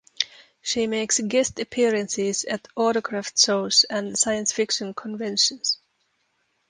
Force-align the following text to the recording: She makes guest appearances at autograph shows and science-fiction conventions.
She 0.63 0.87
makes 0.87 1.19
guest 1.19 1.59
appearances 1.59 2.43
at 2.45 2.67
autograph 2.75 3.37
shows 3.37 3.85
and 3.87 4.17
science-fiction 4.17 4.95
conventions. 4.95 5.77